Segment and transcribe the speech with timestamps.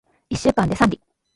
[0.31, 0.99] 一週間で三里